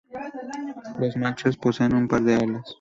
Los 0.97 1.15
machos 1.15 1.57
poseen 1.57 1.93
un 1.93 2.07
par 2.07 2.23
de 2.23 2.33
alas. 2.33 2.67